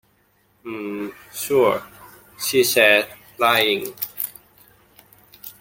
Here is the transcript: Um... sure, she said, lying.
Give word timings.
Um... 0.65 1.13
sure, 1.31 1.83
she 2.39 2.63
said, 2.63 3.07
lying. 3.37 3.93